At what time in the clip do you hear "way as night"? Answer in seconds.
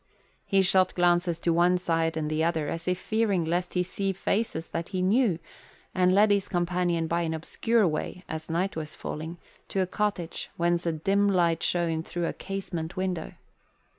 7.87-8.75